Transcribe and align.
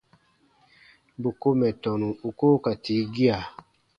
Bù 1.21 1.29
ko 1.41 1.49
mɛ̀ 1.59 1.71
tɔnu 1.83 2.07
u 2.27 2.29
koo 2.39 2.57
ka 2.63 2.71
tii 2.83 3.03
gia. 3.15 3.37